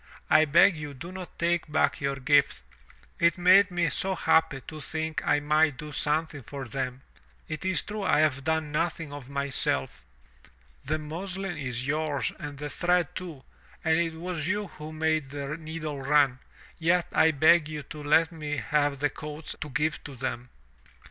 I 0.31 0.45
beg 0.45 0.75
you 0.75 0.95
do 0.95 1.11
not 1.11 1.37
take 1.37 1.71
back 1.71 2.01
your 2.01 2.15
gift. 2.15 2.63
It 3.19 3.37
made 3.37 3.69
me 3.69 3.87
so 3.89 4.15
happy 4.15 4.61
to 4.61 4.81
think 4.81 5.21
I 5.23 5.39
might 5.39 5.77
do 5.77 5.91
something 5.91 6.41
for 6.41 6.67
them. 6.67 7.03
It 7.47 7.65
is 7.65 7.83
true 7.83 8.01
I 8.01 8.21
have 8.21 8.43
done 8.43 8.71
nothing 8.71 9.13
of 9.13 9.29
myself. 9.29 10.03
The 10.85 10.97
muslin 10.97 11.55
is 11.55 11.85
yours 11.85 12.31
and 12.39 12.57
the 12.57 12.71
thread 12.71 13.13
too, 13.13 13.43
and 13.85 13.99
it 13.99 14.15
was 14.15 14.47
you 14.47 14.69
who 14.69 14.91
made 14.91 15.29
the 15.29 15.55
needle 15.55 16.01
run, 16.01 16.39
yet 16.79 17.05
I 17.11 17.29
beg 17.29 17.69
you 17.69 17.83
let 17.93 18.31
me 18.31 18.57
have 18.57 18.97
the 18.97 19.09
coats 19.11 19.55
to 19.61 19.69
give 19.69 20.03
to 20.05 20.15
them." 20.15 20.49